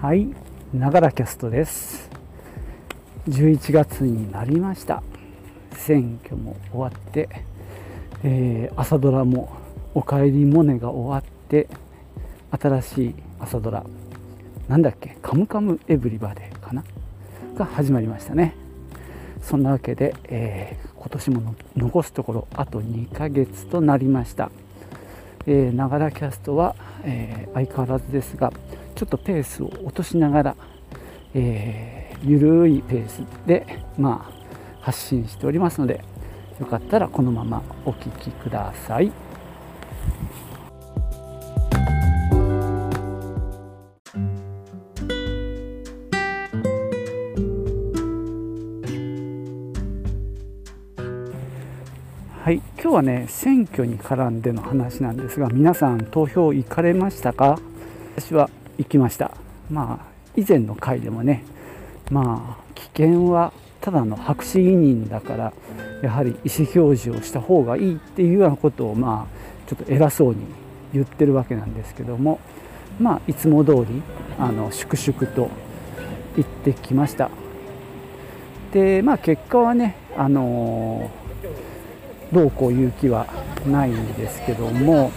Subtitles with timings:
[0.00, 0.28] はい、
[0.72, 2.08] ながらキャストです。
[3.28, 5.02] 11月になりました。
[5.72, 7.28] 選挙も終わって、
[8.22, 9.52] えー朝ドラも
[9.94, 11.68] おかえりモネが終わって、
[12.52, 13.84] 新しい朝ドラ、
[14.68, 16.84] なんだっけ、カムカムエヴリバデかな？
[17.56, 18.54] が始まりましたね。
[19.42, 24.52] そんなわけで、えー今年も残すところあと2ヶ月となりました。
[25.46, 28.52] えながらキャストは、えー相変わらずですが
[28.98, 30.56] ちょっとペースを落としながら、
[31.34, 33.64] えーゆるいペースで、
[33.96, 34.32] まあ、
[34.80, 36.02] 発信しておりますので
[36.58, 39.12] よかったらこのままお聞きください。
[52.42, 57.60] はい、今日はね選挙に絡んでの話なんですが皆さん投票行かれましたか？
[58.16, 59.32] 私は行きました。
[59.70, 61.44] まあ以前の回でもね
[62.10, 65.52] まあ危険はただの白紙委任だから
[66.02, 70.36] やはり意思表示をした方がいいっていうようなことをまあちょっと偉そうに
[70.92, 72.40] 言ってるわけなんですけども
[72.98, 74.02] まあいつも通り
[74.38, 75.50] あの粛々と
[76.36, 77.30] 行ってきました。
[78.72, 81.10] でまあ結果はねあの
[82.32, 83.26] どうこういう気は
[83.66, 85.10] ないんですけども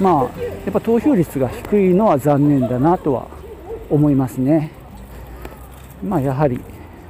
[0.00, 3.28] まあやっぱ投票率が低いのは残念だなとは
[3.90, 4.70] 思いますね。
[6.02, 6.60] まあやはり、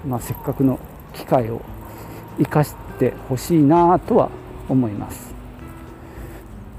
[0.07, 0.79] まあ、せっかくの
[1.15, 1.61] 機会を
[2.39, 4.31] 生かしてほしいなとは
[4.69, 5.33] 思います。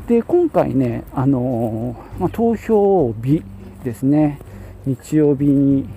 [0.08, 3.44] で今回ねあのまあ、投票日
[3.84, 4.40] ですね。
[4.86, 5.88] 日曜日に、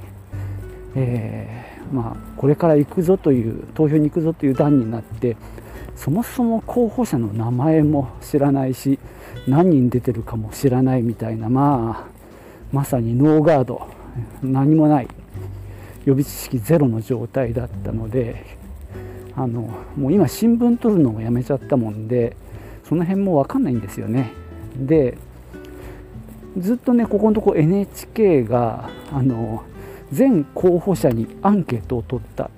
[0.94, 5.36] えーまあ、これから行くぞという投票に行くぞという段になって
[5.96, 8.98] そもそも候補者の名前も知らないし
[9.46, 12.14] 何人出てるかも知らないみたいなまあ
[12.72, 13.86] まさにノーガード。
[14.42, 15.08] 何もない。
[16.04, 18.44] 予備知識ゼロの状態だったので
[19.34, 22.36] あのもう今新聞取るのもやめちゃったもんで
[22.86, 24.32] その辺も分かんないんですよね。
[24.76, 25.16] で
[26.58, 29.64] ずっとねここのとこ NHK があの
[30.12, 32.50] 全候補者にアンケートを取った。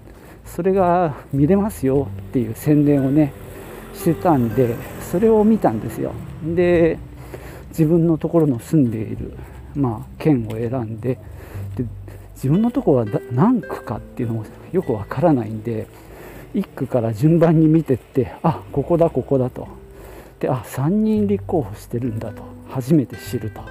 [0.45, 3.33] それが見れますよっていう宣伝をね
[3.95, 4.77] してたんで
[5.11, 6.13] それを見たんですよ。
[6.55, 6.99] で
[7.71, 9.35] 自分のところの住んでいる、
[9.75, 11.19] まあ、県を選んで
[11.77, 11.85] で
[12.35, 15.87] 自分のとこは何区かっていうのもよくわからないんで
[16.55, 19.69] 1区から順番に見てってあここだここだと。
[20.41, 22.43] であ3人立候補してるんだと。
[22.69, 23.63] 初めて知ると。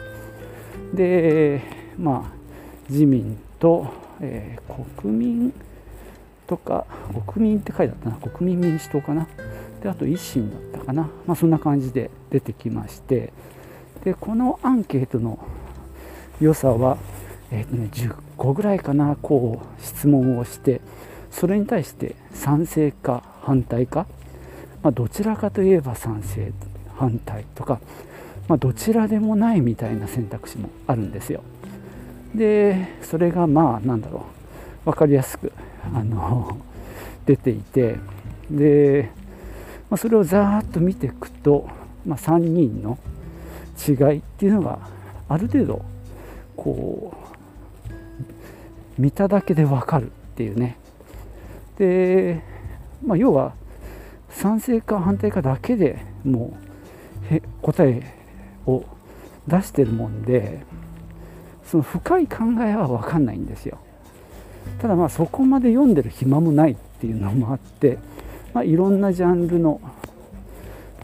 [0.94, 1.62] で
[1.98, 2.36] まあ
[2.90, 3.88] 自民と、
[4.22, 5.54] えー国民
[6.48, 6.86] とか
[7.26, 8.16] 国民って書いてあったな。
[8.18, 9.28] 国民民主党かな。
[9.86, 13.32] であと維新だったかな、まあ、そんな感じで出てきまして。
[14.04, 15.40] でこのアンケートの
[16.40, 16.98] 良さは、
[17.52, 19.16] えーとね、10個ぐらいかな。
[19.22, 20.82] こう質問をして
[21.30, 24.08] それに対して賛成か反対か、
[24.82, 26.52] まあ、どちらかといえば賛成
[26.96, 27.80] 反対とか、
[28.48, 31.44] まあ、どちらでもないみたいな選択肢もあるんですよ。
[32.34, 34.26] でそれがまあなんだろ
[34.86, 34.90] う。
[34.90, 35.52] 分かりやすく
[35.94, 36.58] あの
[37.28, 37.98] 出ていて。
[38.50, 39.10] で、
[39.96, 41.70] まあ、それをざーっと見ていくと、
[42.06, 42.98] まあ、3人の
[43.88, 44.78] 違いっていうのが
[45.30, 45.86] ある程度
[46.58, 47.14] こ
[49.00, 50.78] う見ただけで分かるっていうね。
[51.78, 52.42] で、
[53.06, 53.54] まあ、要は
[54.32, 56.58] 賛成か反対かだけでも
[57.32, 58.04] うへ答え
[58.66, 58.84] を
[59.48, 60.66] 出してるもんで
[61.64, 63.78] その深い考えは分かんないんですよ。
[64.82, 67.98] ただまあそこまで読んでる暇もないっていうのもあって、
[68.56, 69.80] まあ、いろんなジャンルの、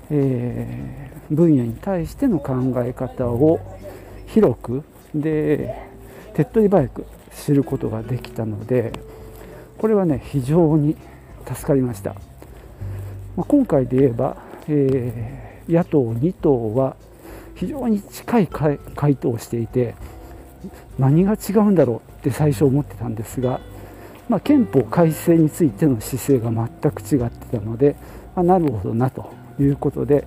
[0.09, 3.61] えー分野に対しての考え方を
[4.27, 4.83] 広く
[5.15, 5.73] で
[6.33, 8.91] 手っ取り早く知ることができたので
[9.77, 10.97] これはね非常に
[11.47, 12.15] 助かりました、
[13.37, 14.35] まあ、今回で言えば、
[14.67, 16.97] えー野党2党は
[17.55, 19.95] 非常に近い回回答をしていて
[20.97, 23.61] 何が違うんだろうって最初思ってたんですが、
[24.31, 27.97] まあ、憲法改正についての姿勢が全く違ってたので、
[28.33, 30.25] まあなるほどなということで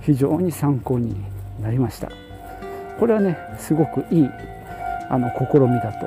[0.00, 1.16] 非常に参考に
[1.60, 2.08] なりました。
[3.00, 4.28] これはねすごくいい
[5.10, 6.06] あの試みだと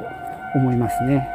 [0.57, 1.27] 思いますね。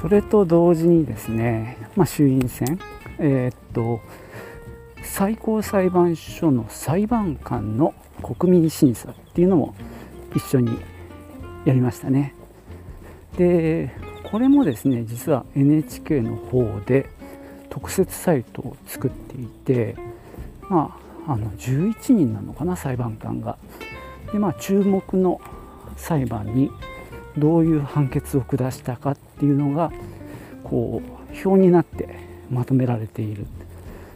[0.00, 2.78] それと同時にですね、まあ、衆院選、
[3.18, 4.00] えーっと
[5.12, 9.74] 最高裁判所の裁判官の国民審査っていうのも
[10.36, 10.78] 一緒に
[11.64, 12.32] やりましたね。
[13.36, 13.90] で
[14.30, 17.10] これもですね実は NHK の方で
[17.70, 19.96] 特設サイトを作っていて、
[20.68, 20.96] ま
[21.26, 23.58] あ、あの11人なのかな裁判官が。
[24.32, 25.40] でまあ注目の
[25.96, 26.70] 裁判に
[27.36, 29.90] どういう判決を下したかっていうのが
[30.62, 32.16] こう表になって
[32.48, 33.46] まとめられている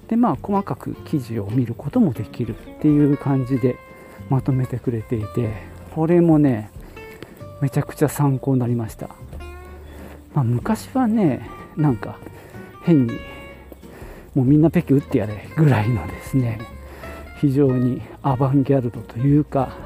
[0.09, 3.77] でまあ細かく記事を見ることもできるっていう感じで
[4.31, 5.53] まとめてくれていて
[5.95, 6.71] これもね
[7.61, 9.09] めちゃくちゃ参考になりました、
[10.35, 12.19] まあ、昔はねなんか
[12.83, 13.15] 変に
[14.35, 16.61] もうみんなペケ打ってやれぐらいのですね
[17.41, 19.77] 非常にアバンギャルドというか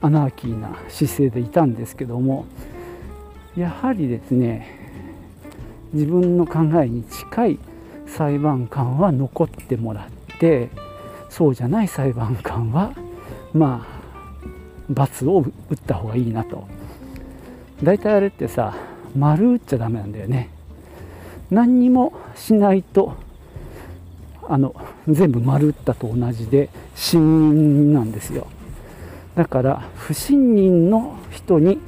[0.00, 2.46] アナーキーな姿勢でいたんですけども
[3.56, 4.80] やはりですね
[5.92, 7.58] 自分の考えに近い
[8.16, 10.68] 裁判官は残ってもらって
[11.30, 12.92] そうじゃない裁判官は
[13.54, 14.02] まあ
[14.90, 16.66] 罰を打った方がいいなと。
[17.82, 18.74] 大体あれってさ
[19.16, 20.50] 丸打っちゃダメなんだよね。
[21.50, 23.14] 何にもしないと
[24.48, 24.74] あの
[25.08, 28.46] 全部丸打ったと同じで信任なんですよ。
[29.34, 31.78] だから不信任の人に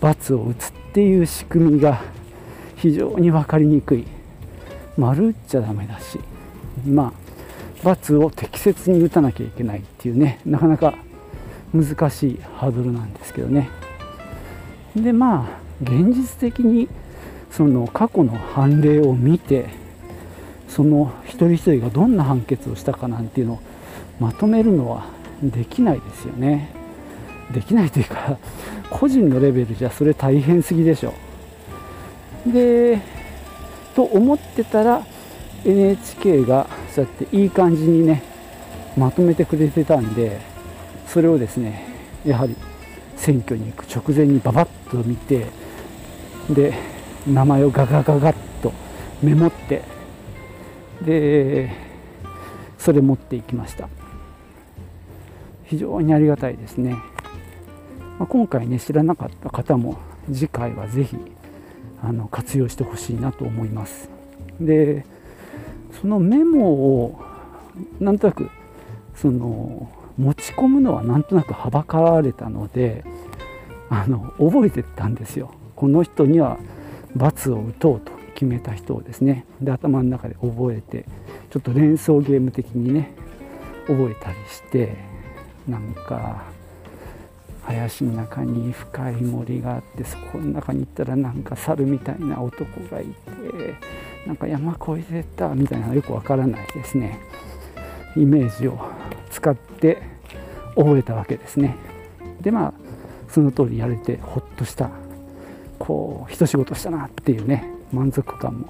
[0.00, 2.02] 罰を打つっていう仕組みが
[2.76, 4.06] 非常に分かりにくい。
[5.00, 6.20] 丸打っちゃダメだし
[6.86, 7.12] まあ
[7.82, 10.94] 罰を適切に打たなきゃいけないっていうねなかなか
[11.72, 13.70] 難しいハードルなんですけどね。
[14.94, 16.88] でまあ現実的に
[17.50, 19.70] その過去の判例を見て
[20.68, 23.60] その一人一人がどんな判決をしたかなんていうのを
[24.18, 25.06] まとめるのは
[25.42, 26.70] できないですよね。
[27.52, 28.36] できないというか
[28.90, 31.14] 個人のレベルじゃそれ大変すぎでしょ。
[32.46, 33.00] で
[33.94, 35.06] と思ってたら
[35.64, 38.22] NHK がそうやっていい感じにね
[38.96, 40.40] まとめてくれてたんで
[41.06, 41.86] それをですね
[42.24, 42.56] やはり
[43.16, 45.46] 選挙に行く直前にババッと見て
[46.48, 46.74] で
[47.26, 48.72] 名前をガガガガッと
[49.22, 49.82] メモって
[51.02, 51.70] で
[52.78, 53.88] それ持っていきました。
[55.70, 56.96] 非常にありがたいですね、
[58.18, 61.16] まあ、今回ね知らなかった方も次回はぜひ
[62.02, 64.10] あの活用してほしいなと思います。
[64.60, 65.04] で
[66.00, 66.70] そのメモ
[67.04, 67.20] を
[67.98, 68.50] なんとなく
[69.14, 73.04] その持ち込むのはなんとなくはばかられたので
[73.88, 75.50] あの覚えてたんですよ。
[75.76, 76.58] この人には
[77.16, 79.44] 罰を打とうと決めた人をですね。
[79.60, 81.06] で頭の中で覚えて
[81.50, 83.12] ちょっと連想ゲーム的にね
[83.86, 84.96] 覚えたりして
[85.68, 86.44] なんか
[87.70, 93.10] 林の中に深い森があってそこの中に行ったらなんか猿みたいな男がいて
[94.26, 97.20] なんか山越えてたみたいなのよくわからないですね。
[98.16, 98.78] イメージを
[99.30, 100.02] 使って
[100.74, 101.76] 覚えたわけですね。
[102.40, 102.74] でまあ
[103.28, 104.90] その通りやれてほっとした
[105.78, 108.68] こう一仕事したなっていうね満足感も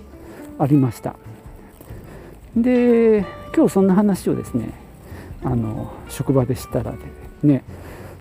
[0.58, 1.16] ありました。
[2.56, 3.24] で
[3.54, 4.70] 今日そんな話をですね
[5.42, 6.98] あの職場でしたらで
[7.42, 7.64] ね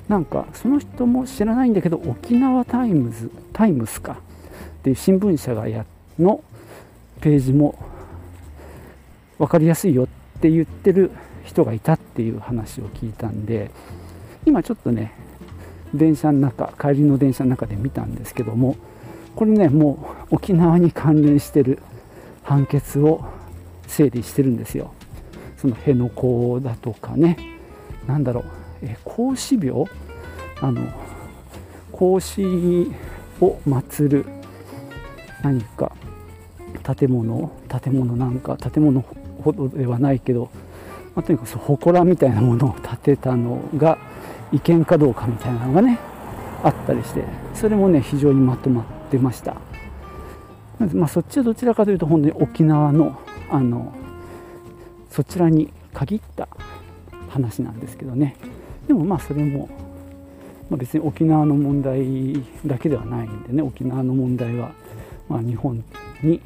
[0.10, 4.18] なんかその人も知らないんだけど沖縄タイムズタイムスか。
[4.80, 5.86] っていう新聞社がや
[6.18, 6.42] の
[7.22, 7.78] ページも
[9.38, 10.06] 分かりやすいよ。
[10.06, 10.08] っ
[10.42, 11.12] て言ってる
[11.44, 13.72] 人がいたっていう話を聞いたんで
[14.46, 15.14] 今ちょっとね
[15.94, 18.78] 電車の中帰りの電車の中で見たんですけども
[19.36, 21.80] これねもう沖縄に関連してる
[22.44, 23.26] 判決を
[23.88, 24.94] 整理してるんですよ。
[25.58, 27.38] その辺野古だとかね
[28.08, 28.44] 何だろう、
[28.82, 29.88] え孔子廟？
[30.62, 30.82] あの
[31.92, 32.44] 孔子
[33.42, 34.26] を祀る
[35.42, 35.92] 何か
[36.98, 39.04] 建物建物なんか建物
[39.44, 40.50] ほどではないけど
[41.16, 43.98] まあ、とにかく祠みたいなものを建てたのが
[44.52, 46.00] 違憲かどうかみたいなのがね
[46.64, 49.58] あったりしてそれもね非常にまとまってました。
[50.94, 53.20] まあ、そっちはどちらかというと本当に沖縄の
[53.50, 53.94] あの
[55.10, 56.48] そちらに限った
[57.28, 58.38] 話なんですけどね。
[58.90, 59.70] でもまあそれも、
[60.68, 64.72] まあ、別に沖縄の問題だけではないんでね沖縄の問題は、
[65.30, 65.84] まあ、日本
[66.24, 66.42] に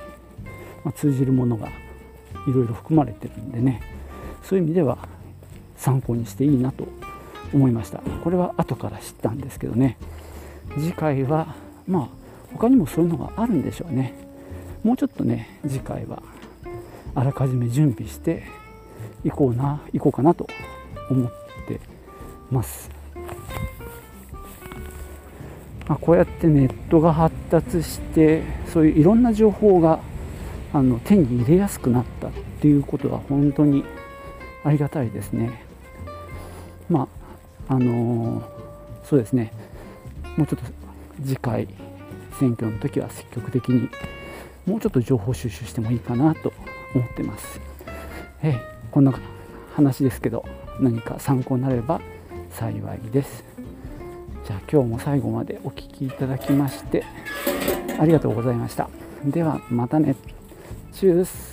[0.94, 3.82] 通じるものがいろいろ含まれてるんでね
[4.44, 4.98] そういう意味では
[5.78, 6.86] 参考にしていいなと
[7.54, 8.00] 思いました。
[8.00, 9.98] これは後から知ったんですけどね。
[10.78, 11.56] 次回は
[11.88, 12.10] まあ
[12.52, 14.14] 他にもそういうのがあるんでしょうね。
[14.84, 16.22] もうちょっとね次回は
[17.16, 18.44] あらかじめ準備して
[19.24, 20.46] いこうな行こうかなと
[21.10, 21.43] 思って
[22.54, 22.90] ます、
[25.88, 30.00] まあ、こうやってネットが発達してそういういろんな情報が
[30.72, 32.32] あの手に入れやすくなったっ
[32.62, 33.84] ていうことは本当に
[34.64, 35.62] ありがたいですね。
[36.90, 37.08] ま
[37.68, 38.44] ああのー、
[39.04, 39.52] そうですね
[40.38, 40.72] もうちょっと
[41.24, 41.68] 次回
[42.40, 43.90] 選挙の時は積極的に
[44.66, 46.54] もうちょっと情報収集してもいいかなと
[46.96, 47.60] 思ってます。
[48.42, 48.58] え
[48.92, 49.14] こんな
[49.76, 50.46] 話ですけど
[50.80, 52.02] 何か参考になれば
[52.54, 53.44] 幸いです。
[54.46, 57.04] じゃあ今日も最後までお聴きいただきまして
[58.00, 58.90] ありがとうございました。
[59.26, 60.16] ではまたね。
[60.94, 61.53] チュース